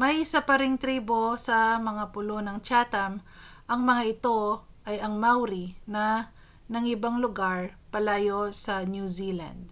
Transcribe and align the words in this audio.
may 0.00 0.14
isa 0.24 0.40
pa 0.48 0.54
ring 0.62 0.74
tribo 0.84 1.22
sa 1.46 1.58
mga 1.88 2.04
pulo 2.14 2.36
ng 2.42 2.58
chatham 2.66 3.12
ang 3.72 3.80
mga 3.90 4.02
ito 4.14 4.42
ay 4.88 4.96
ang 5.04 5.14
maori 5.22 5.66
na 5.94 6.04
nangibang 6.72 7.16
lugar 7.24 7.60
palayo 7.92 8.40
sa 8.64 8.74
new 8.92 9.06
zealand 9.16 9.62